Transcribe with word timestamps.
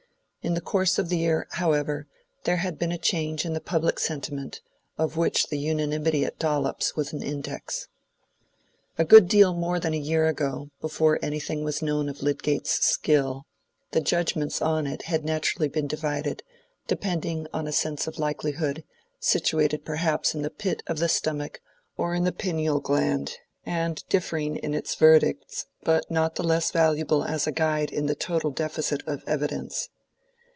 In 0.43 0.55
the 0.55 0.59
course 0.61 0.97
of 0.97 1.09
the 1.09 1.19
year, 1.19 1.45
however, 1.51 2.07
there 2.45 2.57
had 2.57 2.79
been 2.79 2.91
a 2.91 2.97
change 2.97 3.45
in 3.45 3.53
the 3.53 3.61
public 3.61 3.99
sentiment, 3.99 4.59
of 4.97 5.15
which 5.15 5.49
the 5.49 5.59
unanimity 5.59 6.25
at 6.25 6.39
Dollop's 6.39 6.95
was 6.95 7.13
an 7.13 7.21
index. 7.21 7.87
A 8.97 9.05
good 9.05 9.27
deal 9.27 9.53
more 9.53 9.79
than 9.79 9.93
a 9.93 9.99
year 9.99 10.25
ago, 10.27 10.71
before 10.81 11.19
anything 11.23 11.63
was 11.63 11.83
known 11.83 12.09
of 12.09 12.23
Lydgate's 12.23 12.71
skill, 12.83 13.43
the 13.91 14.01
judgments 14.01 14.63
on 14.63 14.87
it 14.87 15.03
had 15.03 15.23
naturally 15.23 15.67
been 15.67 15.85
divided, 15.85 16.41
depending 16.87 17.45
on 17.53 17.67
a 17.67 17.71
sense 17.71 18.07
of 18.07 18.17
likelihood, 18.17 18.83
situated 19.19 19.85
perhaps 19.85 20.33
in 20.33 20.41
the 20.41 20.49
pit 20.49 20.81
of 20.87 20.97
the 20.97 21.07
stomach 21.07 21.61
or 21.97 22.15
in 22.15 22.23
the 22.23 22.31
pineal 22.31 22.79
gland, 22.79 23.37
and 23.63 24.03
differing 24.09 24.55
in 24.55 24.73
its 24.73 24.95
verdicts, 24.95 25.67
but 25.83 26.09
not 26.09 26.33
the 26.33 26.43
less 26.43 26.71
valuable 26.71 27.23
as 27.23 27.45
a 27.45 27.51
guide 27.51 27.91
in 27.91 28.07
the 28.07 28.15
total 28.15 28.49
deficit 28.49 29.03
of 29.07 29.23
evidence. 29.27 29.89